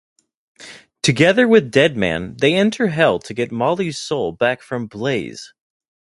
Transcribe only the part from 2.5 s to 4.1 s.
enter Hell to get Molly's